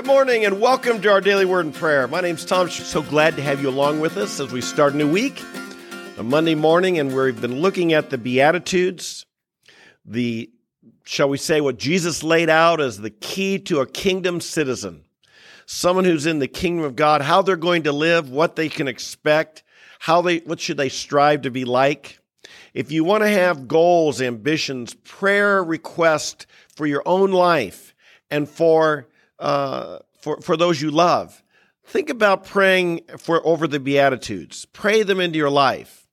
Good 0.00 0.06
morning 0.06 0.46
and 0.46 0.62
welcome 0.62 1.02
to 1.02 1.10
our 1.10 1.20
daily 1.20 1.44
word 1.44 1.66
and 1.66 1.74
prayer. 1.74 2.08
My 2.08 2.22
name's 2.22 2.46
Tom. 2.46 2.70
So 2.70 3.02
glad 3.02 3.36
to 3.36 3.42
have 3.42 3.60
you 3.60 3.68
along 3.68 4.00
with 4.00 4.16
us 4.16 4.40
as 4.40 4.50
we 4.50 4.62
start 4.62 4.94
a 4.94 4.96
new 4.96 5.12
week, 5.12 5.42
a 6.16 6.22
Monday 6.22 6.54
morning, 6.54 6.98
and 6.98 7.14
we've 7.14 7.38
been 7.38 7.60
looking 7.60 7.92
at 7.92 8.08
the 8.08 8.16
Beatitudes, 8.16 9.26
the, 10.06 10.50
shall 11.04 11.28
we 11.28 11.36
say, 11.36 11.60
what 11.60 11.76
Jesus 11.76 12.22
laid 12.22 12.48
out 12.48 12.80
as 12.80 12.96
the 12.96 13.10
key 13.10 13.58
to 13.58 13.80
a 13.80 13.86
kingdom 13.86 14.40
citizen, 14.40 15.04
someone 15.66 16.06
who's 16.06 16.24
in 16.24 16.38
the 16.38 16.48
kingdom 16.48 16.86
of 16.86 16.96
God, 16.96 17.20
how 17.20 17.42
they're 17.42 17.56
going 17.56 17.82
to 17.82 17.92
live, 17.92 18.30
what 18.30 18.56
they 18.56 18.70
can 18.70 18.88
expect, 18.88 19.62
how 19.98 20.22
they, 20.22 20.38
what 20.38 20.60
should 20.60 20.78
they 20.78 20.88
strive 20.88 21.42
to 21.42 21.50
be 21.50 21.66
like. 21.66 22.20
If 22.72 22.90
you 22.90 23.04
want 23.04 23.22
to 23.22 23.28
have 23.28 23.68
goals, 23.68 24.22
ambitions, 24.22 24.94
prayer 24.94 25.62
requests 25.62 26.46
for 26.74 26.86
your 26.86 27.02
own 27.04 27.32
life 27.32 27.94
and 28.30 28.48
for 28.48 29.06
uh, 29.40 29.98
for 30.20 30.40
for 30.40 30.56
those 30.56 30.80
you 30.80 30.90
love, 30.90 31.42
think 31.84 32.10
about 32.10 32.44
praying 32.44 33.00
for 33.18 33.44
over 33.46 33.66
the 33.66 33.80
beatitudes. 33.80 34.66
Pray 34.66 35.02
them 35.02 35.20
into 35.20 35.38
your 35.38 35.50
life. 35.50 36.06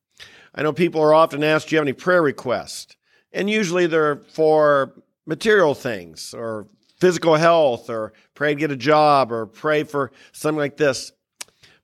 I 0.55 0.63
know 0.63 0.73
people 0.73 1.01
are 1.01 1.13
often 1.13 1.43
asked, 1.43 1.69
"Do 1.69 1.75
you 1.75 1.79
have 1.79 1.85
any 1.85 1.93
prayer 1.93 2.21
requests?" 2.21 2.95
And 3.31 3.49
usually 3.49 3.85
they're 3.85 4.23
for 4.31 4.93
material 5.25 5.75
things 5.75 6.33
or 6.33 6.67
physical 6.99 7.35
health 7.35 7.89
or 7.89 8.13
pray 8.33 8.53
to 8.53 8.59
get 8.59 8.71
a 8.71 8.75
job 8.75 9.31
or 9.31 9.45
pray 9.45 9.83
for 9.83 10.11
something 10.31 10.57
like 10.57 10.77
this. 10.77 11.11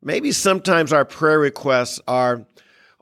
Maybe 0.01 0.31
sometimes 0.31 0.91
our 0.91 1.05
prayer 1.05 1.39
requests 1.39 1.99
are 2.07 2.47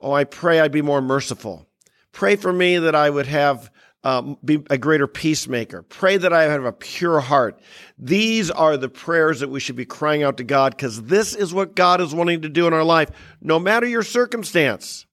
Oh, 0.02 0.14
I 0.14 0.24
pray 0.24 0.60
I'd 0.60 0.72
be 0.72 0.82
more 0.82 1.02
merciful. 1.02 1.68
Pray 2.12 2.36
for 2.36 2.52
me 2.52 2.80
that 2.80 2.96
I 2.96 3.10
would 3.10 3.28
have 3.28 3.70
um, 4.04 4.38
be 4.44 4.64
a 4.70 4.78
greater 4.78 5.08
peacemaker. 5.08 5.84
Pray 5.84 6.18
that 6.18 6.34
I 6.34 6.44
have 6.44 6.66
a 6.66 6.72
pure 6.72 7.20
heart. 7.20 7.60
These 7.98 8.50
are 8.50 8.78
the 8.78 8.90
prayers 8.90 9.42
that 9.42 9.50
we 9.50 9.60
should 9.60 9.76
be 9.76 9.86
crying 9.86 10.24
out 10.24 10.38
to 10.38 10.44
God 10.44 10.76
because 10.76 11.04
this 11.04 11.36
is 11.36 11.54
what 11.54 11.76
God 11.76 12.02
is 12.02 12.14
wanting 12.14 12.42
to 12.42 12.50
do 12.50 12.68
in 12.68 12.74
our 12.74 12.84
life, 12.84 13.12
no 13.42 13.60
matter 13.60 13.86
your 13.86 14.04
circumstance. 14.04 15.06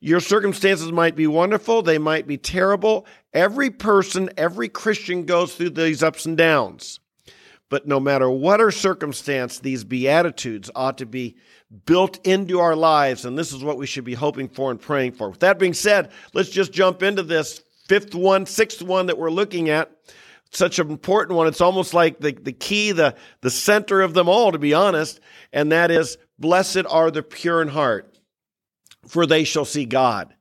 Your 0.00 0.20
circumstances 0.20 0.90
might 0.90 1.14
be 1.14 1.28
wonderful, 1.28 1.80
they 1.80 1.98
might 1.98 2.26
be 2.26 2.36
terrible. 2.36 3.06
Every 3.32 3.70
person, 3.70 4.28
every 4.36 4.68
Christian 4.68 5.24
goes 5.24 5.54
through 5.54 5.70
these 5.70 6.02
ups 6.02 6.26
and 6.26 6.36
downs. 6.36 6.98
But 7.70 7.86
no 7.86 7.98
matter 7.98 8.28
what 8.28 8.60
our 8.60 8.70
circumstance, 8.70 9.60
these 9.60 9.82
Beatitudes 9.82 10.70
ought 10.74 10.98
to 10.98 11.06
be 11.06 11.36
built 11.86 12.18
into 12.26 12.60
our 12.60 12.76
lives. 12.76 13.24
And 13.24 13.38
this 13.38 13.50
is 13.50 13.64
what 13.64 13.78
we 13.78 13.86
should 13.86 14.04
be 14.04 14.12
hoping 14.12 14.48
for 14.48 14.70
and 14.70 14.78
praying 14.78 15.12
for. 15.12 15.30
With 15.30 15.40
that 15.40 15.58
being 15.58 15.72
said, 15.72 16.10
let's 16.34 16.50
just 16.50 16.72
jump 16.72 17.02
into 17.02 17.22
this 17.22 17.62
fifth 17.92 18.14
one, 18.14 18.46
sixth 18.46 18.80
one 18.80 19.04
that 19.04 19.18
we're 19.18 19.30
looking 19.30 19.68
at. 19.68 19.90
Such 20.50 20.78
an 20.78 20.90
important 20.90 21.36
one. 21.36 21.46
It's 21.46 21.60
almost 21.60 21.92
like 21.92 22.20
the, 22.20 22.32
the 22.32 22.52
key, 22.52 22.92
the, 22.92 23.16
the 23.42 23.50
center 23.50 24.00
of 24.00 24.14
them 24.14 24.30
all, 24.30 24.52
to 24.52 24.58
be 24.58 24.72
honest. 24.72 25.20
And 25.52 25.72
that 25.72 25.90
is, 25.90 26.16
blessed 26.38 26.86
are 26.88 27.10
the 27.10 27.22
pure 27.22 27.60
in 27.60 27.68
heart, 27.68 28.16
for 29.06 29.26
they 29.26 29.44
shall 29.44 29.66
see 29.66 29.84
God 29.84 30.34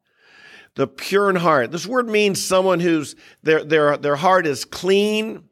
the 0.75 0.87
pure 0.87 1.29
in 1.29 1.35
heart. 1.35 1.71
This 1.71 1.85
word 1.85 2.07
means 2.07 2.41
someone 2.41 2.79
whose 2.79 3.17
their 3.43 3.65
their 3.65 3.97
their 3.97 4.15
heart 4.15 4.47
is 4.47 4.63
clean, 4.63 5.43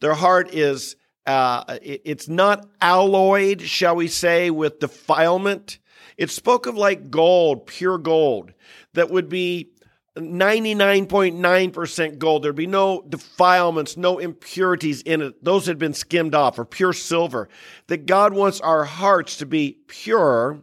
their 0.00 0.14
heart 0.14 0.54
is 0.54 0.94
uh, 1.26 1.64
it's 1.82 2.28
not 2.28 2.68
alloyed, 2.80 3.62
shall 3.62 3.96
we 3.96 4.06
say, 4.06 4.50
with 4.50 4.78
defilement. 4.78 5.80
It 6.16 6.30
spoke 6.30 6.66
of 6.66 6.76
like 6.76 7.10
gold, 7.10 7.66
pure 7.66 7.98
gold, 7.98 8.52
that 8.94 9.10
would 9.10 9.28
be 9.28 9.72
99.9% 10.20 12.18
gold. 12.18 12.42
There'd 12.42 12.54
be 12.54 12.66
no 12.66 13.02
defilements, 13.08 13.96
no 13.96 14.18
impurities 14.18 15.02
in 15.02 15.22
it. 15.22 15.42
Those 15.44 15.66
had 15.66 15.78
been 15.78 15.94
skimmed 15.94 16.34
off, 16.34 16.58
or 16.58 16.64
pure 16.64 16.92
silver. 16.92 17.48
That 17.86 18.06
God 18.06 18.32
wants 18.32 18.60
our 18.60 18.84
hearts 18.84 19.36
to 19.38 19.46
be 19.46 19.78
pure, 19.86 20.60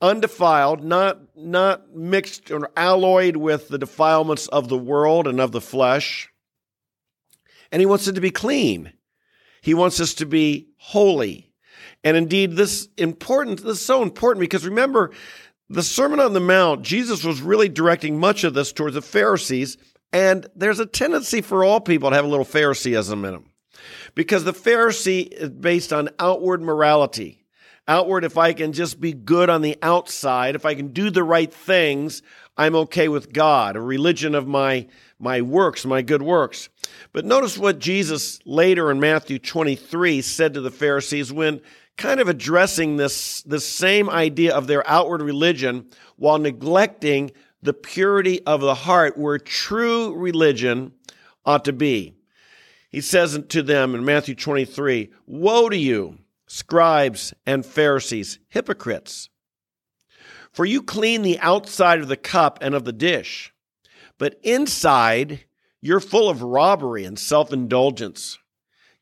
undefiled, 0.00 0.84
not, 0.84 1.20
not 1.36 1.94
mixed 1.94 2.50
or 2.50 2.70
alloyed 2.76 3.36
with 3.36 3.68
the 3.68 3.78
defilements 3.78 4.46
of 4.48 4.68
the 4.68 4.78
world 4.78 5.26
and 5.26 5.40
of 5.40 5.52
the 5.52 5.60
flesh. 5.60 6.30
And 7.72 7.80
He 7.80 7.86
wants 7.86 8.08
it 8.08 8.14
to 8.14 8.20
be 8.20 8.30
clean. 8.30 8.92
He 9.60 9.74
wants 9.74 10.00
us 10.00 10.14
to 10.14 10.26
be 10.26 10.68
holy. 10.78 11.52
And 12.04 12.16
indeed, 12.16 12.52
this 12.52 12.88
important, 12.96 13.62
this 13.62 13.78
is 13.78 13.84
so 13.84 14.02
important 14.02 14.40
because 14.40 14.64
remember, 14.64 15.10
the 15.70 15.82
Sermon 15.82 16.20
on 16.20 16.32
the 16.32 16.40
Mount, 16.40 16.82
Jesus 16.82 17.24
was 17.24 17.42
really 17.42 17.68
directing 17.68 18.18
much 18.18 18.44
of 18.44 18.54
this 18.54 18.72
towards 18.72 18.94
the 18.94 19.02
Pharisees. 19.02 19.76
And 20.12 20.46
there's 20.56 20.80
a 20.80 20.86
tendency 20.86 21.42
for 21.42 21.64
all 21.64 21.80
people 21.80 22.10
to 22.10 22.16
have 22.16 22.24
a 22.24 22.28
little 22.28 22.44
Phariseeism 22.44 23.24
in 23.24 23.32
them. 23.32 23.50
Because 24.14 24.44
the 24.44 24.52
Pharisee 24.52 25.28
is 25.30 25.50
based 25.50 25.92
on 25.92 26.08
outward 26.18 26.62
morality. 26.62 27.44
Outward, 27.86 28.24
if 28.24 28.36
I 28.36 28.52
can 28.52 28.72
just 28.72 29.00
be 29.00 29.12
good 29.12 29.48
on 29.48 29.62
the 29.62 29.76
outside, 29.82 30.54
if 30.54 30.66
I 30.66 30.74
can 30.74 30.88
do 30.88 31.10
the 31.10 31.22
right 31.22 31.52
things, 31.52 32.22
I'm 32.58 32.74
okay 32.74 33.06
with 33.06 33.32
God, 33.32 33.76
a 33.76 33.80
religion 33.80 34.34
of 34.34 34.48
my, 34.48 34.88
my 35.20 35.40
works, 35.40 35.86
my 35.86 36.02
good 36.02 36.22
works. 36.22 36.68
But 37.12 37.24
notice 37.24 37.56
what 37.56 37.78
Jesus 37.78 38.40
later 38.44 38.90
in 38.90 38.98
Matthew 38.98 39.38
23 39.38 40.20
said 40.22 40.54
to 40.54 40.60
the 40.60 40.72
Pharisees 40.72 41.32
when 41.32 41.60
kind 41.96 42.18
of 42.18 42.28
addressing 42.28 42.96
this, 42.96 43.42
this 43.42 43.66
same 43.66 44.10
idea 44.10 44.54
of 44.54 44.66
their 44.66 44.86
outward 44.88 45.22
religion 45.22 45.86
while 46.16 46.38
neglecting 46.38 47.30
the 47.62 47.72
purity 47.72 48.44
of 48.44 48.60
the 48.60 48.74
heart 48.74 49.16
where 49.16 49.38
true 49.38 50.14
religion 50.16 50.92
ought 51.46 51.64
to 51.64 51.72
be. 51.72 52.14
He 52.90 53.00
says 53.00 53.38
to 53.50 53.62
them 53.62 53.94
in 53.94 54.04
Matthew 54.04 54.34
23, 54.34 55.10
Woe 55.26 55.68
to 55.68 55.76
you, 55.76 56.18
scribes 56.48 57.34
and 57.46 57.64
Pharisees, 57.64 58.40
hypocrites! 58.48 59.28
For 60.52 60.64
you 60.64 60.82
clean 60.82 61.22
the 61.22 61.38
outside 61.40 62.00
of 62.00 62.08
the 62.08 62.16
cup 62.16 62.58
and 62.60 62.74
of 62.74 62.84
the 62.84 62.92
dish, 62.92 63.52
but 64.18 64.38
inside 64.42 65.44
you're 65.80 66.00
full 66.00 66.28
of 66.28 66.42
robbery 66.42 67.04
and 67.04 67.18
self 67.18 67.52
indulgence. 67.52 68.38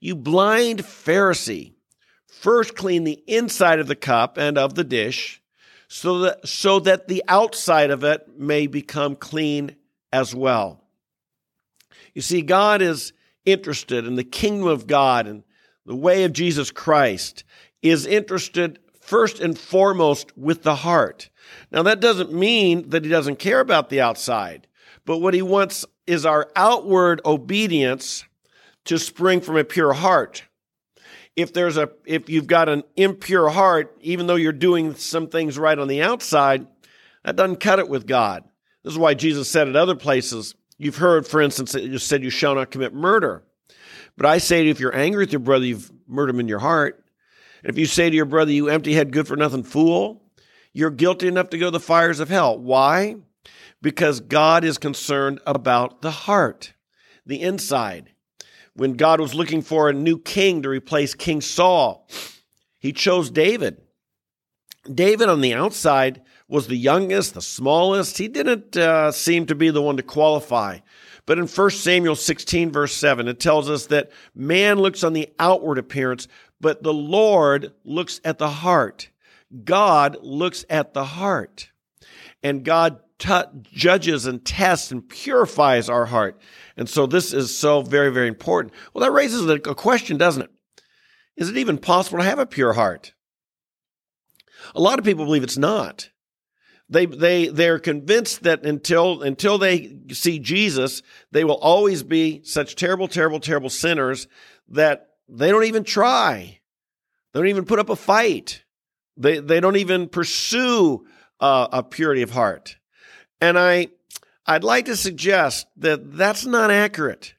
You 0.00 0.14
blind 0.14 0.80
Pharisee, 0.80 1.72
first 2.26 2.76
clean 2.76 3.04
the 3.04 3.22
inside 3.26 3.78
of 3.78 3.86
the 3.86 3.96
cup 3.96 4.36
and 4.36 4.58
of 4.58 4.74
the 4.74 4.84
dish, 4.84 5.40
so 5.88 6.18
that, 6.20 6.46
so 6.46 6.80
that 6.80 7.08
the 7.08 7.24
outside 7.28 7.90
of 7.90 8.04
it 8.04 8.38
may 8.38 8.66
become 8.66 9.16
clean 9.16 9.76
as 10.12 10.34
well. 10.34 10.82
You 12.14 12.22
see, 12.22 12.42
God 12.42 12.82
is 12.82 13.12
interested 13.44 14.06
in 14.06 14.16
the 14.16 14.24
kingdom 14.24 14.66
of 14.66 14.86
God 14.86 15.26
and 15.26 15.44
the 15.86 15.94
way 15.94 16.24
of 16.24 16.32
Jesus 16.32 16.70
Christ, 16.70 17.44
is 17.80 18.06
interested 18.06 18.80
first 19.06 19.41
and 19.41 19.59
foremost 19.59 20.37
with 20.37 20.62
the 20.62 20.77
heart. 20.77 21.31
Now, 21.71 21.83
that 21.84 22.00
doesn't 22.00 22.33
mean 22.33 22.91
that 22.91 23.05
he 23.05 23.11
doesn't 23.11 23.39
care 23.39 23.61
about 23.61 23.89
the 23.89 24.00
outside, 24.00 24.67
but 25.05 25.19
what 25.19 25.34
he 25.34 25.43
wants 25.43 25.87
is 26.06 26.27
our 26.27 26.50
outward 26.56 27.21
obedience 27.25 28.25
to 28.84 28.99
spring 28.99 29.41
from 29.41 29.56
a 29.56 29.65
pure 29.65 29.93
heart. 29.93 30.44
If 31.37 31.53
there's 31.53 31.77
a 31.77 31.91
if 32.06 32.28
you've 32.28 32.47
got 32.47 32.69
an 32.69 32.83
impure 32.97 33.50
heart, 33.50 33.97
even 34.00 34.27
though 34.27 34.37
you're 34.37 34.53
doing 34.53 34.94
some 34.94 35.28
things 35.28 35.59
right 35.59 35.78
on 35.78 35.88
the 35.88 36.03
outside, 36.03 36.67
that 37.25 37.37
doesn't 37.37 37.61
cut 37.61 37.78
it 37.78 37.88
with 37.88 38.06
God. 38.06 38.44
This 38.83 38.94
is 38.94 38.99
why 38.99 39.15
Jesus 39.15 39.49
said 39.49 39.69
at 39.69 39.77
other 39.77 39.97
places, 39.97 40.55
you've 40.78 40.97
heard, 40.97 41.27
for 41.27 41.41
instance, 41.43 41.73
that 41.73 41.83
you 41.83 41.99
said 41.99 42.23
you 42.23 42.31
shall 42.31 42.55
not 42.55 42.71
commit 42.71 42.94
murder. 42.94 43.43
But 44.17 44.27
I 44.27 44.38
say 44.38 44.61
to 44.61 44.65
you, 44.65 44.71
if 44.71 44.81
you're 44.81 44.97
angry 44.97 45.25
with 45.25 45.33
your 45.33 45.41
brother, 45.41 45.67
you've 45.67 45.91
murdered 46.06 46.34
him 46.34 46.41
in 46.41 46.49
your 46.49 46.61
heart. 46.61 47.05
If 47.65 47.78
you 47.78 47.87
say 47.87 48.11
to 48.11 48.17
your 48.17 48.25
brother, 48.25 48.53
you 48.53 48.69
empty 48.69 48.94
head, 48.94 49.12
good 49.12 49.27
for 49.27 49.37
nothing 49.37 49.62
fool, 49.62 50.22
you're 50.72 50.91
guilty 50.91 51.28
enough 51.28 51.50
to 51.50 51.59
go 51.59 51.67
to 51.67 51.71
the 51.71 51.81
fires 51.81 52.21
of 52.21 52.28
hell. 52.28 52.59
Why? 52.59 53.17
because 53.83 54.21
God 54.21 54.65
is 54.65 54.78
concerned 54.78 55.41
about 55.47 56.03
the 56.03 56.11
heart, 56.11 56.72
the 57.25 57.41
inside. 57.41 58.11
When 58.75 58.94
God 58.94 59.21
was 59.21 59.34
looking 59.34 59.62
for 59.62 59.88
a 59.88 59.94
new 59.94 60.19
king 60.19 60.62
to 60.62 60.69
replace 60.69 61.14
King 61.14 61.41
Saul, 61.41 62.08
he 62.79 62.93
chose 62.93 63.31
David. 63.31 63.81
David 64.93 65.29
on 65.29 65.41
the 65.41 65.55
outside 65.55 66.23
was 66.49 66.67
the 66.67 66.76
youngest, 66.76 67.35
the 67.35 67.43
smallest. 67.43 68.19
He 68.19 68.29
didn't 68.29 68.76
uh, 68.76 69.11
seem 69.12 69.47
to 69.47 69.55
be 69.55 69.70
the 69.70 69.82
one 69.82 69.97
to 69.97 70.02
qualify. 70.02 70.79
But 71.25 71.38
in 71.38 71.47
1 71.47 71.70
Samuel 71.70 72.14
16, 72.14 72.70
verse 72.70 72.94
7, 72.94 73.26
it 73.26 73.41
tells 73.41 73.69
us 73.69 73.87
that 73.87 74.11
man 74.35 74.79
looks 74.79 75.02
on 75.02 75.12
the 75.12 75.29
outward 75.38 75.79
appearance, 75.79 76.29
but 76.61 76.82
the 76.82 76.94
Lord 76.94 77.73
looks 77.85 78.20
at 78.25 78.38
the 78.38 78.49
heart. 78.49 79.11
God 79.64 80.19
looks 80.23 80.64
at 80.69 80.94
the 80.94 81.05
heart. 81.05 81.70
And 82.43 82.64
God 82.64 83.00
t- 83.19 83.43
judges 83.62 84.26
and 84.26 84.44
tests 84.44 84.91
and 84.91 85.08
purifies 85.08 85.88
our 85.88 86.06
heart. 86.06 86.41
And 86.76 86.88
so 86.88 87.06
this 87.06 87.32
is 87.32 87.56
so 87.56 87.82
very, 87.82 88.11
very 88.11 88.29
important. 88.29 88.75
Well, 88.93 89.05
that 89.05 89.12
raises 89.12 89.49
a 89.49 89.58
question, 89.58 90.17
doesn't 90.17 90.43
it? 90.43 90.50
Is 91.37 91.50
it 91.50 91.56
even 91.56 91.79
possible 91.79 92.19
to 92.19 92.25
have 92.25 92.38
a 92.38 92.47
pure 92.47 92.73
heart? 92.73 93.12
A 94.75 94.81
lot 94.81 94.99
of 94.99 95.05
people 95.05 95.25
believe 95.25 95.43
it's 95.43 95.59
not. 95.59 96.11
They 96.88 97.06
they 97.06 97.49
they're 97.49 97.81
convinced 97.81 98.44
that 98.44 98.64
until 98.64 99.23
until 99.23 99.59
they 99.59 99.97
see 100.12 100.38
Jesus, 100.38 101.02
they 101.32 101.43
will 101.43 101.59
always 101.59 102.05
be 102.05 102.43
such 102.44 102.76
terrible, 102.76 103.09
terrible, 103.09 103.41
terrible 103.41 103.70
sinners 103.70 104.29
that 104.69 105.06
they 105.28 105.50
don't 105.50 105.64
even 105.64 105.84
try. 105.84 106.61
They 107.32 107.40
don't 107.40 107.49
even 107.49 107.64
put 107.64 107.78
up 107.78 107.90
a 107.90 107.96
fight. 107.96 108.64
They, 109.17 109.40
they 109.40 109.61
don't 109.61 109.76
even 109.76 110.08
pursue 110.08 111.06
uh, 111.40 111.69
a 111.73 111.82
purity 111.82 112.23
of 112.23 112.31
heart. 112.31 112.76
And 113.40 113.58
I, 113.58 113.88
I'd 114.46 114.64
like 114.64 114.87
to 114.87 114.96
suggest 114.96 115.67
that 115.78 116.17
that's 116.17 116.46
not 116.46 116.70
accurate. 116.70 117.34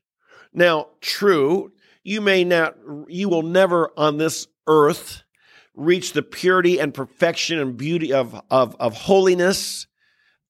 Now, 0.54 0.88
true, 1.02 1.72
you 2.04 2.22
may 2.22 2.44
not, 2.44 2.78
you 3.08 3.30
will 3.30 3.44
never 3.44 3.92
on 3.98 4.18
this 4.18 4.48
earth 4.66 5.24
reach 5.76 6.14
the 6.14 6.24
purity 6.24 6.80
and 6.80 6.94
perfection 6.94 7.60
and 7.60 7.78
beauty 7.78 8.12
of, 8.12 8.40
of, 8.50 8.76
of 8.80 8.96
holiness, 8.96 9.88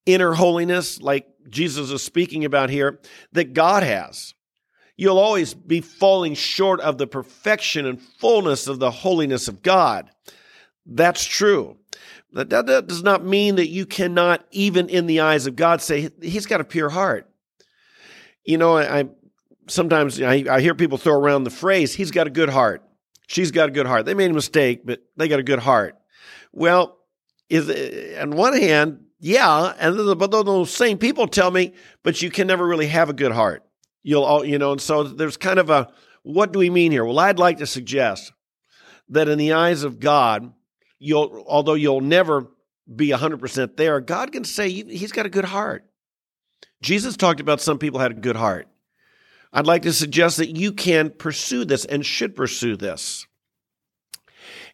inner 0.05 0.33
holiness, 0.33 1.01
like 1.01 1.27
Jesus 1.49 1.91
is 1.91 2.01
speaking 2.01 2.45
about 2.45 2.69
here, 2.69 2.99
that 3.33 3.53
God 3.53 3.83
has. 3.83 4.33
You'll 4.97 5.19
always 5.19 5.53
be 5.53 5.79
falling 5.79 6.33
short 6.33 6.81
of 6.81 6.97
the 6.97 7.05
perfection 7.05 7.85
and 7.85 8.01
fullness 8.01 8.67
of 8.67 8.79
the 8.79 8.89
holiness 8.89 9.47
of 9.47 9.61
God. 9.61 10.09
That's 10.87 11.23
true. 11.23 11.77
That, 12.33 12.49
that 12.49 12.87
does 12.87 13.03
not 13.03 13.23
mean 13.23 13.55
that 13.55 13.69
you 13.69 13.85
cannot, 13.85 14.45
even 14.51 14.89
in 14.89 15.05
the 15.05 15.21
eyes 15.21 15.45
of 15.45 15.55
God, 15.55 15.81
say, 15.81 16.09
He's 16.21 16.47
got 16.47 16.61
a 16.61 16.65
pure 16.65 16.89
heart. 16.89 17.29
You 18.43 18.57
know, 18.57 18.75
I, 18.77 18.99
I 18.99 19.05
sometimes 19.67 20.21
I, 20.21 20.45
I 20.49 20.61
hear 20.61 20.75
people 20.75 20.97
throw 20.97 21.15
around 21.15 21.43
the 21.43 21.51
phrase, 21.51 21.93
He's 21.93 22.11
got 22.11 22.27
a 22.27 22.31
good 22.31 22.49
heart. 22.49 22.83
She's 23.27 23.51
got 23.51 23.69
a 23.69 23.71
good 23.71 23.85
heart. 23.85 24.05
They 24.05 24.13
made 24.13 24.31
a 24.31 24.33
mistake, 24.33 24.81
but 24.85 25.01
they 25.17 25.27
got 25.27 25.39
a 25.39 25.43
good 25.43 25.59
heart. 25.59 25.95
Well, 26.53 26.97
is 27.49 27.69
on 28.17 28.31
one 28.31 28.57
hand, 28.57 29.01
yeah, 29.19 29.73
and 29.79 30.17
but 30.17 30.31
those 30.31 30.71
same 30.71 30.97
people 30.97 31.27
tell 31.27 31.51
me, 31.51 31.73
but 32.03 32.21
you 32.21 32.29
can 32.29 32.47
never 32.47 32.65
really 32.65 32.87
have 32.87 33.09
a 33.09 33.13
good 33.13 33.31
heart. 33.31 33.66
You'll 34.03 34.23
all, 34.23 34.45
you 34.45 34.57
know, 34.57 34.71
and 34.71 34.81
so 34.81 35.03
there's 35.03 35.37
kind 35.37 35.59
of 35.59 35.69
a 35.69 35.91
what 36.23 36.51
do 36.51 36.59
we 36.59 36.69
mean 36.69 36.91
here? 36.91 37.05
Well, 37.05 37.19
I'd 37.19 37.39
like 37.39 37.57
to 37.59 37.67
suggest 37.67 38.33
that 39.09 39.29
in 39.29 39.37
the 39.37 39.53
eyes 39.53 39.83
of 39.83 39.99
God, 39.99 40.53
you'll 40.99 41.43
although 41.47 41.73
you'll 41.73 42.01
never 42.01 42.47
be 42.93 43.09
100% 43.09 43.75
there, 43.77 43.99
God 43.99 44.31
can 44.31 44.43
say 44.43 44.69
he's 44.69 45.11
got 45.11 45.25
a 45.25 45.29
good 45.29 45.45
heart. 45.45 45.85
Jesus 46.81 47.17
talked 47.17 47.39
about 47.39 47.61
some 47.61 47.79
people 47.79 47.99
had 47.99 48.11
a 48.11 48.15
good 48.15 48.35
heart. 48.35 48.67
I'd 49.51 49.65
like 49.65 49.83
to 49.83 49.93
suggest 49.93 50.37
that 50.37 50.55
you 50.55 50.71
can 50.73 51.09
pursue 51.09 51.65
this 51.65 51.85
and 51.85 52.05
should 52.05 52.35
pursue 52.35 52.75
this. 52.75 53.25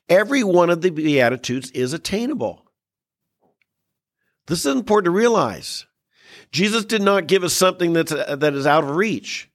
Every 0.10 0.44
one 0.44 0.70
of 0.70 0.82
the 0.82 0.90
Beatitudes 0.90 1.72
is 1.72 1.94
attainable. 1.94 2.66
This 4.48 4.66
is 4.66 4.76
important 4.76 5.06
to 5.06 5.12
realize. 5.12 5.86
Jesus 6.52 6.86
did 6.86 7.02
not 7.02 7.28
give 7.28 7.44
us 7.44 7.54
something 7.54 7.94
that's, 7.94 8.12
uh, 8.12 8.36
that 8.36 8.54
is 8.54 8.68
out 8.68 8.84
of 8.84 8.96
reach. 8.96 9.50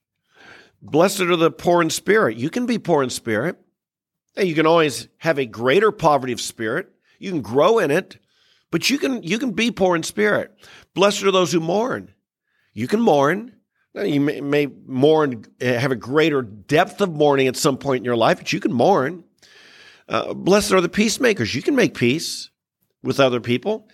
Blessed 0.81 1.21
are 1.21 1.35
the 1.35 1.51
poor 1.51 1.81
in 1.81 1.89
spirit. 1.89 2.37
You 2.37 2.49
can 2.49 2.65
be 2.65 2.77
poor 2.77 3.03
in 3.03 3.09
spirit. 3.09 3.57
And 4.35 4.47
You 4.47 4.55
can 4.55 4.65
always 4.65 5.07
have 5.17 5.37
a 5.37 5.45
greater 5.45 5.91
poverty 5.91 6.31
of 6.31 6.39
spirit. 6.39 6.89
You 7.19 7.31
can 7.31 7.41
grow 7.41 7.79
in 7.79 7.91
it, 7.91 8.17
but 8.71 8.89
you 8.89 8.97
can 8.97 9.21
you 9.23 9.37
can 9.37 9.51
be 9.51 9.71
poor 9.71 9.95
in 9.95 10.03
spirit. 10.03 10.55
Blessed 10.93 11.23
are 11.23 11.31
those 11.31 11.51
who 11.51 11.59
mourn. 11.59 12.13
You 12.73 12.87
can 12.87 13.01
mourn. 13.01 13.55
You 13.95 14.21
may, 14.21 14.39
may 14.39 14.67
mourn, 14.85 15.45
eh, 15.59 15.77
have 15.77 15.91
a 15.91 15.95
greater 15.95 16.41
depth 16.41 17.01
of 17.01 17.11
mourning 17.11 17.47
at 17.47 17.57
some 17.57 17.77
point 17.77 18.01
in 18.01 18.05
your 18.05 18.15
life, 18.15 18.37
but 18.37 18.53
you 18.53 18.59
can 18.59 18.71
mourn. 18.71 19.23
Uh, 20.07 20.33
blessed 20.33 20.71
are 20.71 20.79
the 20.79 20.87
peacemakers. 20.87 21.53
You 21.53 21.61
can 21.61 21.75
make 21.75 21.95
peace 21.95 22.48
with 23.03 23.19
other 23.19 23.39
people. 23.39 23.87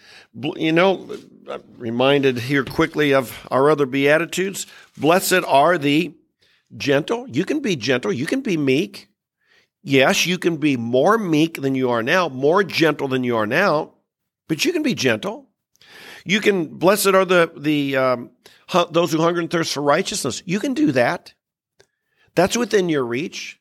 You 0.56 0.72
know, 0.72 1.18
I'm 1.50 1.64
reminded 1.78 2.40
here 2.40 2.64
quickly 2.64 3.14
of 3.14 3.48
our 3.52 3.70
other 3.70 3.86
Beatitudes. 3.86 4.66
Blessed 4.98 5.44
are 5.48 5.78
the 5.78 6.14
gentle. 6.76 7.28
You 7.30 7.46
can 7.46 7.60
be 7.60 7.76
gentle. 7.76 8.12
You 8.12 8.26
can 8.26 8.42
be 8.42 8.58
meek. 8.58 9.10
Yes, 9.84 10.26
you 10.26 10.40
can 10.40 10.58
be 10.58 10.78
more 10.78 11.18
meek 11.18 11.62
than 11.62 11.76
you 11.76 11.92
are 11.92 12.02
now, 12.02 12.28
more 12.28 12.64
gentle 12.64 13.08
than 13.08 13.24
you 13.24 13.38
are 13.38 13.46
now, 13.46 13.94
but 14.48 14.66
you 14.66 14.74
can 14.74 14.82
be 14.82 14.96
gentle. 14.96 15.50
You 16.26 16.42
can, 16.42 16.66
blessed 16.66 17.08
are 17.08 17.24
the, 17.24 17.52
the, 17.56 17.96
um, 17.96 18.32
those 18.90 19.12
who 19.12 19.22
hunger 19.22 19.40
and 19.40 19.52
thirst 19.52 19.74
for 19.74 19.84
righteousness. 19.84 20.42
You 20.46 20.60
can 20.60 20.74
do 20.74 20.92
that. 20.94 21.36
That's 22.34 22.58
within 22.58 22.90
your 22.90 23.06
reach. 23.06 23.60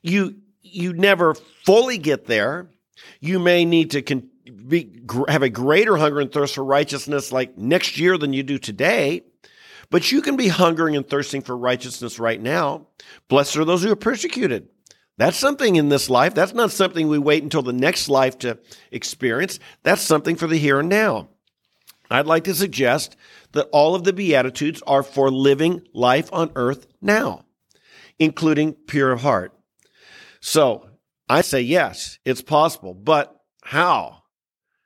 You, 0.00 0.36
you 0.62 0.92
never 0.92 1.34
fully 1.34 1.98
get 1.98 2.26
there. 2.26 2.70
You 3.18 3.40
may 3.40 3.64
need 3.64 3.90
to 3.90 4.02
con- 4.02 4.30
be, 4.66 5.00
have 5.28 5.42
a 5.42 5.48
greater 5.48 5.96
hunger 5.96 6.20
and 6.20 6.32
thirst 6.32 6.54
for 6.54 6.64
righteousness 6.64 7.32
like 7.32 7.58
next 7.58 7.98
year 7.98 8.16
than 8.16 8.32
you 8.32 8.42
do 8.42 8.58
today. 8.58 9.22
But 9.90 10.10
you 10.10 10.22
can 10.22 10.36
be 10.36 10.48
hungering 10.48 10.96
and 10.96 11.08
thirsting 11.08 11.42
for 11.42 11.56
righteousness 11.56 12.18
right 12.18 12.40
now. 12.40 12.88
Blessed 13.28 13.56
are 13.56 13.64
those 13.64 13.82
who 13.82 13.92
are 13.92 13.96
persecuted. 13.96 14.68
That's 15.18 15.36
something 15.36 15.76
in 15.76 15.90
this 15.90 16.10
life. 16.10 16.34
That's 16.34 16.54
not 16.54 16.72
something 16.72 17.06
we 17.06 17.18
wait 17.18 17.42
until 17.42 17.62
the 17.62 17.72
next 17.72 18.08
life 18.08 18.38
to 18.38 18.58
experience. 18.90 19.60
That's 19.82 20.02
something 20.02 20.36
for 20.36 20.46
the 20.46 20.58
here 20.58 20.80
and 20.80 20.88
now. 20.88 21.28
I'd 22.10 22.26
like 22.26 22.44
to 22.44 22.54
suggest 22.54 23.16
that 23.52 23.68
all 23.72 23.94
of 23.94 24.04
the 24.04 24.12
Beatitudes 24.12 24.82
are 24.86 25.02
for 25.02 25.30
living 25.30 25.86
life 25.92 26.28
on 26.32 26.50
earth 26.56 26.86
now, 27.00 27.44
including 28.18 28.72
pure 28.72 29.12
of 29.12 29.20
heart. 29.20 29.52
So 30.40 30.88
I 31.28 31.40
say 31.40 31.60
yes, 31.60 32.18
it's 32.24 32.42
possible, 32.42 32.94
but 32.94 33.40
how? 33.62 34.23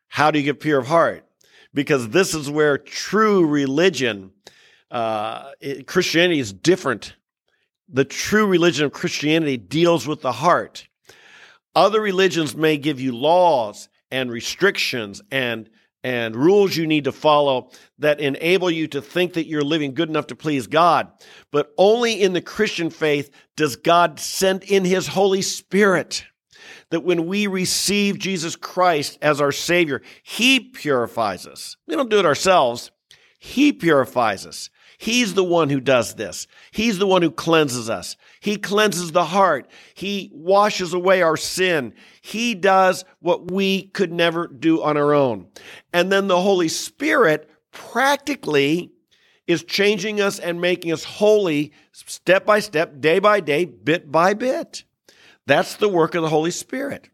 How 0.08 0.30
do 0.30 0.38
you 0.38 0.44
get 0.44 0.60
pure 0.60 0.80
of 0.80 0.86
heart? 0.86 1.24
Because 1.72 2.08
this 2.08 2.34
is 2.34 2.50
where 2.50 2.78
true 2.78 3.46
religion, 3.46 4.32
uh, 4.90 5.50
Christianity 5.86 6.40
is 6.40 6.52
different 6.52 7.14
the 7.88 8.04
true 8.04 8.46
religion 8.46 8.84
of 8.84 8.92
Christianity 8.92 9.56
deals 9.56 10.06
with 10.06 10.20
the 10.20 10.32
heart. 10.32 10.86
Other 11.74 12.00
religions 12.00 12.54
may 12.54 12.76
give 12.76 13.00
you 13.00 13.16
laws 13.16 13.88
and 14.10 14.30
restrictions 14.30 15.22
and 15.30 15.70
and 16.04 16.36
rules 16.36 16.76
you 16.76 16.86
need 16.86 17.04
to 17.04 17.12
follow 17.12 17.70
that 17.98 18.20
enable 18.20 18.70
you 18.70 18.86
to 18.86 19.02
think 19.02 19.32
that 19.32 19.48
you're 19.48 19.64
living 19.64 19.94
good 19.94 20.08
enough 20.08 20.28
to 20.28 20.36
please 20.36 20.68
God. 20.68 21.10
But 21.50 21.72
only 21.76 22.22
in 22.22 22.34
the 22.34 22.40
Christian 22.40 22.88
faith 22.88 23.32
does 23.56 23.74
God 23.74 24.20
send 24.20 24.62
in 24.62 24.84
his 24.84 25.08
Holy 25.08 25.42
Spirit. 25.42 26.24
That 26.90 27.04
when 27.04 27.26
we 27.26 27.46
receive 27.46 28.18
Jesus 28.18 28.56
Christ 28.56 29.18
as 29.20 29.40
our 29.40 29.52
Savior, 29.52 30.02
He 30.22 30.60
purifies 30.60 31.46
us. 31.46 31.76
We 31.86 31.96
don't 31.96 32.10
do 32.10 32.18
it 32.18 32.26
ourselves. 32.26 32.90
He 33.38 33.72
purifies 33.72 34.46
us. 34.46 34.70
He's 35.00 35.34
the 35.34 35.44
one 35.44 35.70
who 35.70 35.80
does 35.80 36.16
this. 36.16 36.48
He's 36.72 36.98
the 36.98 37.06
one 37.06 37.22
who 37.22 37.30
cleanses 37.30 37.88
us. 37.88 38.16
He 38.40 38.56
cleanses 38.56 39.12
the 39.12 39.26
heart. 39.26 39.70
He 39.94 40.28
washes 40.34 40.92
away 40.92 41.22
our 41.22 41.36
sin. 41.36 41.94
He 42.20 42.56
does 42.56 43.04
what 43.20 43.48
we 43.48 43.88
could 43.88 44.12
never 44.12 44.48
do 44.48 44.82
on 44.82 44.96
our 44.96 45.14
own. 45.14 45.46
And 45.92 46.10
then 46.10 46.26
the 46.26 46.40
Holy 46.40 46.66
Spirit 46.66 47.48
practically 47.70 48.90
is 49.46 49.62
changing 49.62 50.20
us 50.20 50.40
and 50.40 50.60
making 50.60 50.90
us 50.92 51.04
holy 51.04 51.72
step 51.92 52.44
by 52.44 52.58
step, 52.58 53.00
day 53.00 53.20
by 53.20 53.38
day, 53.38 53.66
bit 53.66 54.10
by 54.10 54.34
bit. 54.34 54.82
That's 55.48 55.76
the 55.76 55.88
work 55.88 56.14
of 56.14 56.20
the 56.20 56.28
Holy 56.28 56.50
Spirit. 56.50 57.08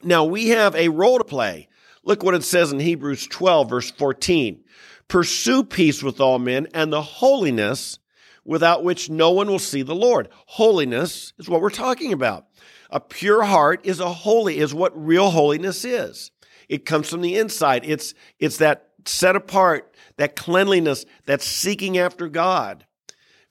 Now 0.00 0.24
we 0.24 0.50
have 0.50 0.76
a 0.76 0.90
role 0.90 1.18
to 1.18 1.24
play. 1.24 1.68
Look 2.04 2.22
what 2.22 2.36
it 2.36 2.44
says 2.44 2.70
in 2.70 2.78
Hebrews 2.78 3.26
12, 3.26 3.68
verse 3.68 3.90
14. 3.90 4.62
Pursue 5.08 5.64
peace 5.64 6.04
with 6.04 6.20
all 6.20 6.38
men 6.38 6.68
and 6.72 6.92
the 6.92 7.02
holiness 7.02 7.98
without 8.44 8.84
which 8.84 9.10
no 9.10 9.32
one 9.32 9.48
will 9.48 9.58
see 9.58 9.82
the 9.82 9.94
Lord. 9.94 10.28
Holiness 10.46 11.32
is 11.36 11.48
what 11.48 11.60
we're 11.60 11.70
talking 11.70 12.12
about. 12.12 12.46
A 12.90 13.00
pure 13.00 13.42
heart 13.42 13.80
is 13.82 13.98
a 13.98 14.12
holy, 14.12 14.58
is 14.58 14.72
what 14.72 14.92
real 14.94 15.30
holiness 15.30 15.84
is. 15.84 16.30
It 16.68 16.86
comes 16.86 17.10
from 17.10 17.22
the 17.22 17.36
inside. 17.36 17.82
It's, 17.84 18.14
it's 18.38 18.58
that 18.58 18.90
set 19.04 19.34
apart, 19.34 19.96
that 20.16 20.36
cleanliness, 20.36 21.06
that 21.26 21.42
seeking 21.42 21.98
after 21.98 22.28
God 22.28 22.86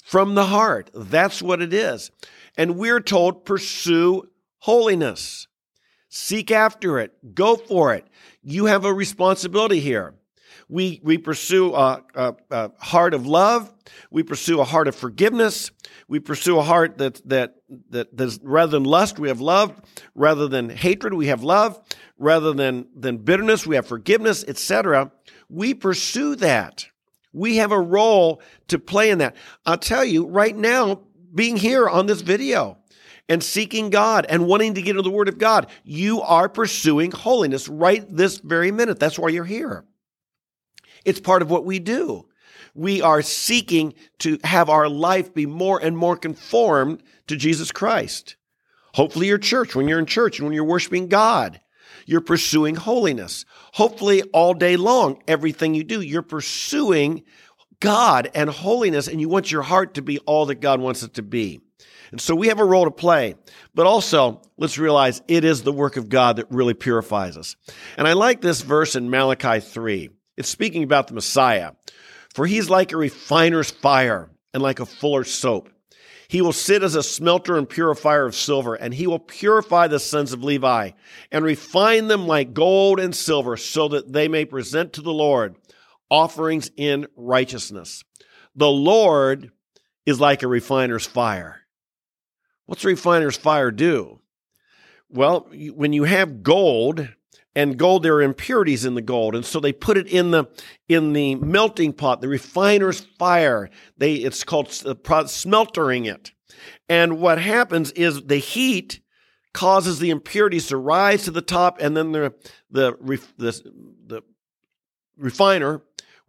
from 0.02 0.36
the 0.36 0.46
heart. 0.46 0.90
That's 0.94 1.42
what 1.42 1.62
it 1.62 1.74
is. 1.74 2.10
And 2.62 2.78
we're 2.78 3.00
told 3.00 3.44
pursue 3.44 4.30
holiness. 4.60 5.48
Seek 6.10 6.52
after 6.52 7.00
it. 7.00 7.34
Go 7.34 7.56
for 7.56 7.96
it. 7.96 8.06
You 8.44 8.66
have 8.68 8.86
a 8.86 8.94
responsibility 8.94 9.80
here. 9.80 10.14
We, 10.70 11.02
we 11.02 11.18
pursue 11.18 11.74
a, 11.74 12.04
a, 12.14 12.36
a, 12.52 12.72
heart 12.78 13.16
of 13.16 13.26
love. 13.26 13.74
We 14.12 14.22
pursue 14.22 14.62
a 14.62 14.64
heart 14.64 14.88
of 14.88 14.96
forgiveness. 14.96 15.72
We 16.08 16.20
pursue 16.20 16.60
a 16.60 16.62
heart 16.62 17.00
that, 17.00 17.28
that, 17.28 17.56
that, 17.90 18.16
that 18.16 18.38
rather 18.44 18.74
than 18.74 18.84
lust, 18.84 19.18
we 19.18 19.30
have 19.30 19.42
love. 19.42 19.82
Rather 20.14 20.48
than 20.48 20.70
hatred, 20.70 21.16
we 21.16 21.28
have 21.28 21.42
love. 21.42 21.82
Rather 22.20 22.54
than, 22.54 22.86
than 22.96 23.18
bitterness, 23.18 23.66
we 23.66 23.74
have 23.74 23.88
forgiveness, 23.88 24.46
etc. 24.48 25.12
We 25.50 25.74
pursue 25.74 26.36
that. 26.36 26.86
We 27.34 27.58
have 27.58 27.72
a 27.72 27.82
role 27.82 28.40
to 28.68 28.78
play 28.78 29.10
in 29.10 29.18
that. 29.18 29.36
I'll 29.66 29.80
tell 29.80 30.06
you 30.06 30.28
right 30.28 30.56
now, 30.56 31.02
being 31.34 31.58
here 31.58 31.88
on 31.88 32.06
this 32.06 32.22
video, 32.22 32.78
and 33.30 33.42
seeking 33.42 33.90
God 33.90 34.26
and 34.28 34.46
wanting 34.46 34.74
to 34.74 34.82
get 34.82 34.92
into 34.92 35.04
the 35.04 35.10
Word 35.10 35.30
of 35.30 35.38
God. 35.38 35.68
You 35.84 36.22
are 36.22 36.50
pursuing 36.50 37.12
holiness 37.12 37.70
right 37.70 38.06
this 38.10 38.40
very 38.40 38.72
minute. 38.72 39.00
That's 39.00 39.18
why 39.18 39.30
you're 39.30 39.46
here. 39.46 39.86
It's 41.06 41.22
part 41.22 41.42
of 41.42 41.50
what 41.50 41.64
we 41.64 41.80
do. 41.80 42.28
We 42.74 43.02
are 43.02 43.22
seeking 43.22 43.94
to 44.20 44.38
have 44.44 44.70
our 44.70 44.90
life 44.90 45.34
be 45.34 45.46
more 45.46 45.80
and 45.82 45.98
more 45.98 46.18
conformed 46.18 47.04
to 47.28 47.36
Jesus 47.36 47.72
Christ. 47.72 48.36
Hopefully, 48.94 49.28
your 49.28 49.38
church, 49.38 49.76
when 49.76 49.88
you're 49.88 50.00
in 50.00 50.06
church 50.06 50.40
and 50.40 50.46
when 50.46 50.54
you're 50.54 50.66
worshiping 50.66 51.08
God, 51.08 51.62
you're 52.06 52.22
pursuing 52.22 52.76
holiness. 52.76 53.46
Hopefully, 53.74 54.24
all 54.34 54.54
day 54.54 54.76
long, 54.76 55.22
everything 55.28 55.74
you 55.74 55.84
do, 55.84 56.02
you're 56.02 56.22
pursuing 56.22 57.24
God 57.82 58.32
and 58.34 58.50
holiness, 58.50 59.10
and 59.10 59.20
you 59.20 59.28
want 59.28 59.52
your 59.52 59.64
heart 59.64 59.96
to 59.96 60.02
be 60.02 60.20
all 60.20 60.46
that 60.46 60.62
God 60.62 60.80
wants 60.80 61.04
it 61.04 61.16
to 61.16 61.22
be. 61.22 61.60
And 62.12 62.22
so 62.22 62.36
we 62.36 62.48
have 62.48 62.60
a 62.60 62.66
role 62.66 62.86
to 62.86 62.92
play. 62.92 63.36
But 63.74 63.88
also, 63.88 64.42
let's 64.58 64.78
realize 64.78 65.22
it 65.28 65.44
is 65.44 65.64
the 65.64 65.74
work 65.74 65.98
of 65.98 66.10
God 66.10 66.38
that 66.38 66.52
really 66.52 66.74
purifies 66.74 67.38
us. 67.38 67.56
And 67.98 68.08
I 68.08 68.14
like 68.14 68.42
this 68.42 68.62
verse 68.62 68.96
in 68.96 69.10
Malachi 69.10 69.60
3. 69.60 70.10
It's 70.38 70.50
speaking 70.50 70.84
about 70.84 71.08
the 71.08 71.14
Messiah. 71.14 71.72
For 72.34 72.46
he's 72.46 72.70
like 72.70 72.92
a 72.92 72.98
refiner's 72.98 73.72
fire 73.72 74.30
and 74.54 74.64
like 74.64 74.80
a 74.80 74.86
fuller's 74.86 75.34
soap. 75.34 75.70
He 76.28 76.42
will 76.42 76.54
sit 76.54 76.82
as 76.82 76.96
a 76.96 77.04
smelter 77.04 77.58
and 77.58 77.68
purifier 77.68 78.26
of 78.26 78.36
silver, 78.36 78.76
and 78.76 78.94
he 78.94 79.06
will 79.06 79.20
purify 79.20 79.88
the 79.88 80.00
sons 80.00 80.32
of 80.32 80.46
Levi 80.46 80.92
and 81.30 81.44
refine 81.44 82.08
them 82.08 82.26
like 82.26 82.54
gold 82.54 83.02
and 83.02 83.14
silver 83.14 83.58
so 83.58 83.90
that 83.90 84.14
they 84.14 84.30
may 84.30 84.46
present 84.46 84.94
to 84.94 85.02
the 85.02 85.12
Lord 85.12 85.58
offerings 86.12 86.70
in 86.78 87.08
righteousness. 87.16 88.04
The 88.56 88.70
Lord 88.70 89.52
is 90.06 90.20
like 90.20 90.44
a 90.44 90.48
refiner's 90.48 91.08
fire. 91.08 91.62
What's 92.68 92.84
a 92.84 92.90
refiner's 92.90 93.38
fire 93.38 93.72
do? 93.72 94.20
Well, 95.10 95.50
when 95.52 95.94
you 95.94 96.04
have 96.04 96.44
gold, 96.44 97.10
and 97.56 97.78
gold 97.78 98.04
there 98.04 98.16
are 98.16 98.22
impurities 98.22 98.86
in 98.86 98.96
the 98.96 99.02
gold 99.02 99.36
and 99.36 99.46
so 99.46 99.60
they 99.60 99.74
put 99.74 99.98
it 99.98 100.08
in 100.08 100.32
the 100.32 100.46
in 100.88 101.14
the 101.14 101.36
melting 101.36 101.92
pot 101.92 102.22
the 102.22 102.28
refiner's 102.28 103.02
fire 103.20 103.70
they 103.98 104.16
it's 104.16 104.44
called 104.44 104.68
uh, 104.86 105.26
smeltering 105.26 106.06
it 106.06 106.32
and 106.88 107.20
what 107.20 107.40
happens 107.40 107.92
is 107.92 108.24
the 108.24 108.38
heat 108.38 109.02
causes 109.54 110.00
the 110.00 110.10
impurities 110.10 110.68
to 110.68 110.78
rise 110.78 111.24
to 111.24 111.32
the 111.32 111.42
top 111.42 111.78
and 111.82 111.96
then 111.96 112.12
the 112.12 112.34
the 112.70 112.94
the, 113.38 113.52
the 114.08 114.22
refiner 115.18 115.82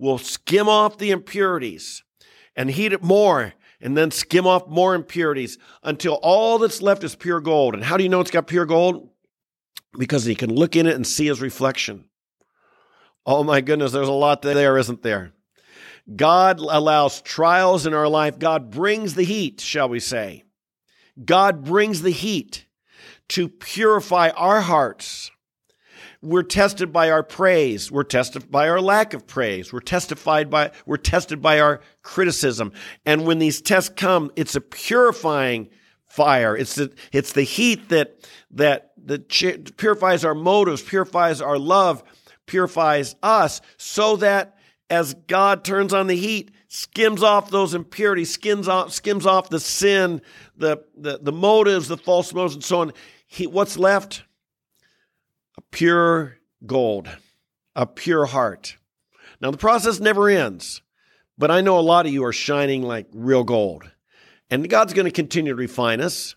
will 0.02 0.18
skim 0.18 0.68
off 0.68 0.98
the 0.98 1.12
impurities 1.12 2.02
and 2.56 2.68
heat 2.68 2.92
it 2.92 3.04
more 3.04 3.54
and 3.80 3.96
then 3.96 4.10
skim 4.10 4.48
off 4.48 4.66
more 4.66 4.96
impurities 4.96 5.58
until 5.84 6.14
all 6.24 6.58
that's 6.58 6.82
left 6.82 7.04
is 7.04 7.14
pure 7.14 7.40
gold 7.40 7.72
and 7.72 7.84
how 7.84 7.96
do 7.96 8.02
you 8.02 8.08
know 8.08 8.20
it's 8.20 8.32
got 8.32 8.48
pure 8.48 8.66
gold 8.66 9.08
because 9.96 10.24
he 10.24 10.34
can 10.34 10.52
look 10.52 10.74
in 10.74 10.88
it 10.88 10.96
and 10.96 11.06
see 11.06 11.26
his 11.26 11.40
reflection. 11.40 12.06
Oh 13.24 13.44
my 13.44 13.60
goodness, 13.60 13.92
there's 13.92 14.08
a 14.08 14.12
lot 14.12 14.42
there, 14.42 14.76
isn't 14.76 15.02
there? 15.02 15.34
God 16.16 16.58
allows 16.58 17.20
trials 17.20 17.86
in 17.86 17.94
our 17.94 18.08
life. 18.08 18.40
God 18.40 18.72
brings 18.72 19.14
the 19.14 19.22
heat, 19.22 19.60
shall 19.60 19.88
we 19.88 20.00
say. 20.00 20.42
God 21.24 21.62
brings 21.64 22.02
the 22.02 22.10
heat 22.10 22.66
to 23.28 23.48
purify 23.48 24.30
our 24.30 24.62
hearts. 24.62 25.30
We're 26.22 26.44
tested 26.44 26.92
by 26.92 27.10
our 27.10 27.24
praise. 27.24 27.90
We're 27.90 28.04
tested 28.04 28.48
by 28.48 28.68
our 28.68 28.80
lack 28.80 29.12
of 29.12 29.26
praise. 29.26 29.72
We're 29.72 29.80
testified 29.80 30.50
by, 30.50 30.70
we're 30.86 30.96
tested 30.96 31.42
by 31.42 31.58
our 31.58 31.80
criticism. 32.02 32.72
And 33.04 33.26
when 33.26 33.40
these 33.40 33.60
tests 33.60 33.90
come, 33.94 34.30
it's 34.36 34.54
a 34.54 34.60
purifying 34.60 35.68
fire. 36.06 36.56
It's 36.56 36.76
the, 36.76 36.92
it's 37.10 37.32
the 37.32 37.42
heat 37.42 37.88
that, 37.88 38.28
that, 38.52 38.92
that 39.04 39.28
purifies 39.76 40.24
our 40.24 40.34
motives, 40.34 40.80
purifies 40.80 41.40
our 41.40 41.58
love, 41.58 42.04
purifies 42.46 43.16
us 43.22 43.60
so 43.76 44.16
that 44.16 44.58
as 44.88 45.14
God 45.26 45.64
turns 45.64 45.92
on 45.92 46.06
the 46.06 46.16
heat, 46.16 46.52
skims 46.68 47.24
off 47.24 47.50
those 47.50 47.74
impurities, 47.74 48.32
skims 48.32 48.68
off, 48.68 48.92
skims 48.92 49.26
off 49.26 49.48
the 49.48 49.58
sin, 49.58 50.22
the, 50.56 50.84
the, 50.96 51.18
the 51.20 51.32
motives, 51.32 51.88
the 51.88 51.96
false 51.96 52.32
motives, 52.32 52.54
and 52.54 52.64
so 52.64 52.80
on. 52.80 52.92
He, 53.26 53.48
what's 53.48 53.76
left? 53.76 54.22
A 55.58 55.60
pure 55.70 56.38
gold, 56.64 57.08
a 57.76 57.86
pure 57.86 58.26
heart. 58.26 58.76
Now, 59.40 59.50
the 59.50 59.58
process 59.58 60.00
never 60.00 60.28
ends, 60.28 60.82
but 61.36 61.50
I 61.50 61.60
know 61.60 61.78
a 61.78 61.80
lot 61.80 62.06
of 62.06 62.12
you 62.12 62.24
are 62.24 62.32
shining 62.32 62.82
like 62.82 63.06
real 63.12 63.44
gold. 63.44 63.90
And 64.50 64.68
God's 64.68 64.92
going 64.92 65.06
to 65.06 65.10
continue 65.10 65.52
to 65.52 65.56
refine 65.56 66.00
us, 66.00 66.36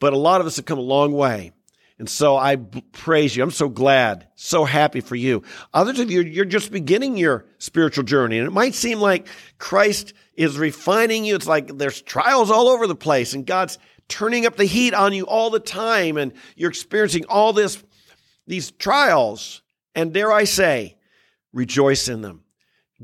but 0.00 0.12
a 0.12 0.18
lot 0.18 0.40
of 0.40 0.46
us 0.46 0.56
have 0.56 0.64
come 0.64 0.78
a 0.78 0.82
long 0.82 1.12
way. 1.12 1.52
And 1.98 2.10
so 2.10 2.36
I 2.36 2.56
praise 2.56 3.36
you. 3.36 3.44
I'm 3.44 3.52
so 3.52 3.68
glad, 3.68 4.26
so 4.34 4.64
happy 4.64 5.00
for 5.00 5.14
you. 5.14 5.44
Others 5.72 6.00
of 6.00 6.10
you, 6.10 6.22
you're 6.22 6.44
just 6.44 6.72
beginning 6.72 7.16
your 7.16 7.46
spiritual 7.58 8.02
journey. 8.02 8.38
And 8.38 8.46
it 8.48 8.52
might 8.52 8.74
seem 8.74 8.98
like 8.98 9.28
Christ 9.58 10.12
is 10.34 10.58
refining 10.58 11.24
you. 11.24 11.36
It's 11.36 11.46
like 11.46 11.78
there's 11.78 12.02
trials 12.02 12.50
all 12.50 12.68
over 12.68 12.88
the 12.88 12.96
place 12.96 13.34
and 13.34 13.46
God's 13.46 13.78
turning 14.08 14.46
up 14.46 14.56
the 14.56 14.64
heat 14.64 14.94
on 14.94 15.12
you 15.12 15.24
all 15.26 15.50
the 15.50 15.60
time. 15.60 16.16
And 16.16 16.32
you're 16.56 16.70
experiencing 16.70 17.24
all 17.28 17.52
this, 17.52 17.80
these 18.46 18.70
trials. 18.70 19.62
And 19.94 20.12
dare 20.12 20.32
I 20.32 20.44
say, 20.44 20.96
rejoice 21.52 22.08
in 22.08 22.22
them. 22.22 22.44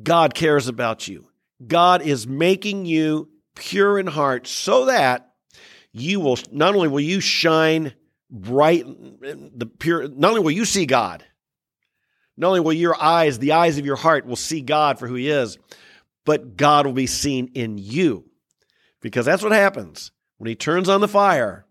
God 0.02 0.34
cares 0.34 0.68
about 0.68 1.08
you. 1.08 1.28
God 1.66 2.02
is 2.02 2.26
making 2.26 2.86
you 2.86 3.28
pure 3.54 3.98
in 3.98 4.06
heart 4.06 4.46
so 4.46 4.86
that 4.86 5.32
you 5.92 6.20
will 6.20 6.38
not 6.52 6.74
only 6.74 6.88
will 6.88 7.00
you 7.00 7.20
shine 7.20 7.92
bright 8.30 8.84
the 8.86 9.66
pure 9.66 10.06
not 10.08 10.30
only 10.30 10.40
will 10.40 10.50
you 10.50 10.64
see 10.64 10.86
God 10.86 11.24
not 12.36 12.48
only 12.48 12.60
will 12.60 12.72
your 12.72 13.00
eyes 13.00 13.38
the 13.38 13.52
eyes 13.52 13.78
of 13.78 13.86
your 13.86 13.96
heart 13.96 14.26
will 14.26 14.36
see 14.36 14.60
God 14.60 14.98
for 14.98 15.08
who 15.08 15.14
he 15.14 15.28
is 15.28 15.58
but 16.24 16.56
God 16.56 16.86
will 16.86 16.92
be 16.92 17.06
seen 17.06 17.50
in 17.54 17.78
you 17.78 18.26
because 19.00 19.26
that's 19.26 19.42
what 19.42 19.52
happens 19.52 20.12
when 20.36 20.46
he 20.48 20.54
turns 20.54 20.88
on 20.88 21.00
the 21.00 21.08
fire 21.08 21.66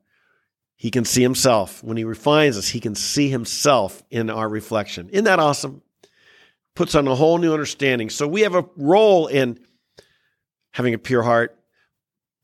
he 0.77 0.89
can 0.89 1.03
see 1.03 1.22
himself 1.22 1.84
when 1.84 1.98
he 1.98 2.03
refines 2.03 2.57
us 2.57 2.69
he 2.69 2.79
can 2.79 2.96
see 2.96 3.29
himself 3.29 4.01
in 4.10 4.29
our 4.29 4.48
reflection 4.48 5.10
isn't 5.10 5.25
that 5.25 5.39
awesome 5.39 5.81
puts 6.75 6.96
on 6.96 7.07
a 7.07 7.15
whole 7.15 7.38
new 7.38 7.51
understanding 7.51 8.10
so 8.10 8.27
we 8.27 8.41
have 8.41 8.55
a 8.55 8.65
role 8.77 9.27
in 9.27 9.60
having 10.72 10.93
a 10.93 10.98
pure 10.98 11.24
heart 11.24 11.57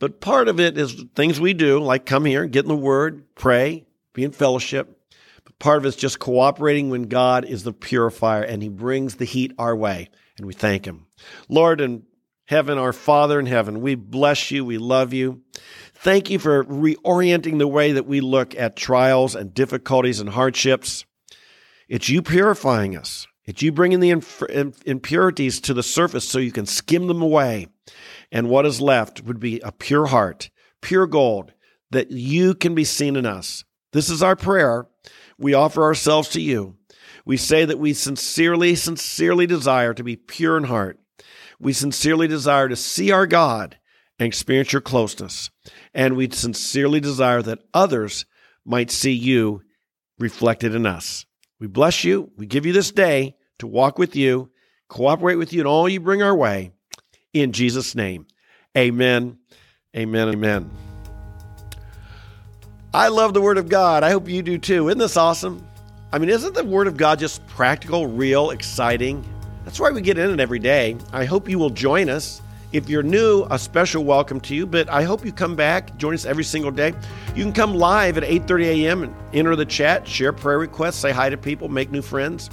but 0.04 0.20
part 0.20 0.50
of 0.50 0.60
it 0.60 0.78
is 0.78 1.02
things 1.16 1.40
we 1.40 1.54
do, 1.54 1.80
like 1.80 2.06
come 2.06 2.25
here, 2.25 2.46
get 2.46 2.66
in 2.66 2.68
the 2.68 2.75
Word, 2.75 3.24
pray, 3.36 3.86
be 4.12 4.25
in 4.25 4.34
fellowship. 4.34 5.00
But 5.46 5.60
part 5.60 5.78
of 5.78 5.86
it 5.86 5.88
is 5.88 5.96
just 5.96 6.20
cooperating 6.20 6.90
when 6.90 7.04
God 7.04 7.46
is 7.46 7.63
the 7.63 7.72
purifier 7.72 8.44
and 8.44 8.62
He 8.62 8.68
brings 8.68 9.16
the 9.16 9.24
heat 9.24 9.54
our 9.58 9.74
way, 9.74 10.10
and 10.38 10.46
we 10.46 10.54
thank 10.54 10.84
Him. 10.84 11.06
Lord 11.48 11.80
in 11.80 12.04
heaven, 12.48 12.78
our 12.78 12.92
Father 12.92 13.40
in 13.40 13.46
heaven, 13.46 13.80
we 13.80 13.96
bless 13.96 14.52
you, 14.52 14.66
we 14.66 14.78
love 14.78 15.13
you. 15.13 15.42
Thank 16.03 16.29
you 16.29 16.38
for 16.38 16.65
reorienting 16.65 17.60
the 17.60 17.67
way 17.67 17.93
that 17.93 18.05
we 18.05 18.19
look 18.19 18.53
at 18.60 18.75
trials 18.75 19.36
and 19.36 19.53
difficulties 19.53 20.19
and 20.19 20.31
hardships. 20.31 21.05
It's 21.88 22.10
you 22.10 22.22
purifying 22.22 22.98
us. 22.98 23.25
It's 23.45 23.62
you 23.62 23.72
bringing 23.72 24.01
the 24.01 24.10
impurities 24.86 25.62
to 25.62 25.74
the 25.74 25.81
surface 25.81 26.27
so 26.27 26.39
you 26.39 26.51
can 26.51 26.65
skim 26.65 27.07
them 27.07 27.22
away 27.22 27.67
and 28.33 28.50
what 28.50 28.65
is 28.65 28.81
left 28.81 29.24
would 29.24 29.39
be 29.39 29.62
a 29.62 29.72
pure 29.72 30.07
heart, 30.07 30.50
pure 30.81 31.07
gold, 31.07 31.53
that 31.91 32.12
you 32.12 32.53
can 32.53 32.75
be 32.75 32.83
seen 32.83 33.15
in 33.15 33.25
us. 33.25 33.63
This 33.93 34.10
is 34.10 34.22
our 34.22 34.36
prayer. 34.36 34.88
We 35.38 35.53
offer 35.53 35.83
ourselves 35.83 36.27
to 36.31 36.41
you. 36.41 36.75
We 37.24 37.38
say 37.38 37.63
that 37.63 37.79
we 37.79 37.93
sincerely, 37.93 38.75
sincerely 38.75 39.48
desire 39.48 39.93
to 39.93 40.03
be 40.03 40.17
pure 40.17 40.57
in 40.57 40.65
heart. 40.65 41.00
We 41.62 41.72
sincerely 41.72 42.27
desire 42.27 42.67
to 42.67 42.75
see 42.75 43.10
our 43.10 43.25
God 43.25 43.77
and 44.20 44.27
experience 44.27 44.72
your 44.72 44.82
closeness. 44.82 45.50
And 45.93 46.15
we 46.15 46.29
sincerely 46.29 47.00
desire 47.00 47.41
that 47.41 47.63
others 47.74 48.25
might 48.65 48.91
see 48.91 49.12
you 49.12 49.62
reflected 50.20 50.75
in 50.75 50.86
us. 50.86 51.25
We 51.60 51.67
bless 51.67 52.03
you. 52.03 52.32
We 52.38 52.46
give 52.46 52.65
you 52.65 52.74
this 52.74 52.91
day 52.91 53.36
to 53.60 53.67
walk 53.67 53.98
with 53.98 54.15
you, 54.15 54.51
cooperate 54.89 55.36
with 55.36 55.53
you 55.53 55.62
in 55.62 55.67
all 55.67 55.88
you 55.88 56.00
bring 56.00 56.22
our 56.22 56.36
way 56.36 56.72
in 57.34 57.51
Jesus' 57.51 57.96
name. 57.96 58.27
Amen. 58.77 59.38
Amen. 59.96 60.29
Amen. 60.29 60.72
I 62.93 63.08
love 63.08 63.34
the 63.34 63.41
Word 63.41 63.58
of 63.58 63.70
God. 63.70 64.03
I 64.03 64.12
hope 64.12 64.29
you 64.29 64.43
do 64.43 64.60
too. 64.60 64.88
Isn't 64.88 65.00
this 65.00 65.17
awesome? 65.17 65.67
I 66.12 66.20
mean, 66.20 66.29
isn't 66.29 66.53
the 66.53 66.63
Word 66.63 66.86
of 66.86 66.96
God 66.96 67.17
just 67.17 67.46
practical, 67.48 68.05
real, 68.05 68.51
exciting? 68.51 69.27
That's 69.65 69.79
why 69.79 69.89
we 69.89 70.01
get 70.01 70.20
in 70.20 70.29
it 70.29 70.39
every 70.39 70.60
day. 70.60 70.98
I 71.12 71.25
hope 71.25 71.50
you 71.50 71.58
will 71.58 71.72
join 71.72 72.08
us. 72.08 72.43
If 72.74 72.89
you're 72.89 73.03
new, 73.03 73.46
a 73.50 73.58
special 73.58 74.03
welcome 74.03 74.42
to 74.42 74.56
you, 74.56 74.65
but 74.65 74.89
I 74.89 75.03
hope 75.03 75.24
you 75.24 75.32
come 75.32 75.56
back, 75.56 75.96
join 75.98 76.13
us 76.13 76.25
every 76.25 76.44
single 76.44 76.72
day. 76.72 76.94
You 77.36 77.44
can 77.44 77.53
come 77.53 77.74
live 77.74 78.18
at 78.18 78.24
8:30 78.24 78.65
a.m. 78.65 79.03
and 79.03 79.15
enter 79.32 79.56
the 79.56 79.65
chat, 79.65 80.08
share 80.08 80.34
prayer 80.34 80.60
requests, 80.60 80.98
say 80.98 81.12
hi 81.12 81.30
to 81.30 81.38
people, 81.38 81.70
make 81.70 81.92
new 81.92 82.01
friends 82.01 82.50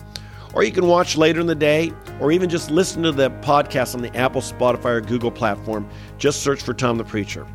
or 0.52 0.64
you 0.64 0.72
can 0.72 0.86
watch 0.86 1.16
later 1.16 1.40
in 1.40 1.46
the 1.46 1.54
day, 1.54 1.92
or 2.20 2.32
even 2.32 2.48
just 2.48 2.70
listen 2.70 3.02
to 3.02 3.12
the 3.12 3.30
podcast 3.42 3.94
on 3.94 4.02
the 4.02 4.14
Apple, 4.16 4.40
Spotify, 4.40 4.86
or 4.86 5.00
Google 5.00 5.30
platform. 5.30 5.88
Just 6.18 6.42
search 6.42 6.62
for 6.62 6.74
Tom 6.74 6.98
the 6.98 7.04
Preacher. 7.04 7.46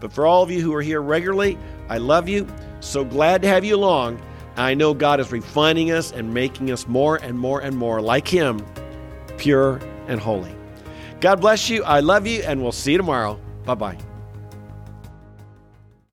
But 0.00 0.12
for 0.12 0.26
all 0.26 0.42
of 0.42 0.50
you 0.50 0.60
who 0.60 0.72
are 0.74 0.82
here 0.82 1.02
regularly, 1.02 1.58
I 1.88 1.98
love 1.98 2.28
you. 2.28 2.46
So 2.80 3.04
glad 3.04 3.42
to 3.42 3.48
have 3.48 3.64
you 3.64 3.74
along. 3.74 4.20
I 4.56 4.74
know 4.74 4.94
God 4.94 5.18
is 5.18 5.32
refining 5.32 5.90
us 5.90 6.12
and 6.12 6.32
making 6.32 6.70
us 6.70 6.86
more 6.86 7.16
and 7.16 7.38
more 7.38 7.60
and 7.60 7.76
more 7.76 8.00
like 8.00 8.28
Him, 8.28 8.64
pure 9.36 9.80
and 10.06 10.20
holy. 10.20 10.54
God 11.20 11.40
bless 11.40 11.70
you. 11.70 11.84
I 11.84 12.00
love 12.00 12.26
you, 12.26 12.42
and 12.42 12.62
we'll 12.62 12.72
see 12.72 12.92
you 12.92 12.98
tomorrow. 12.98 13.40
Bye 13.64 13.74
bye. 13.74 14.13